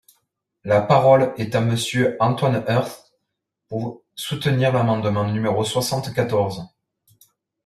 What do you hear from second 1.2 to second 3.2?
est à Monsieur Antoine Herth,